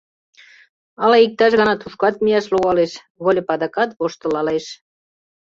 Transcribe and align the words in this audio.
Ала 1.03 1.17
иктаж 1.25 1.51
гана 1.59 1.73
тушкат 1.81 2.15
мияш 2.23 2.45
логалеш,— 2.53 2.91
Выльып 3.23 3.47
адакат 3.55 3.89
воштылалеш. 3.99 4.65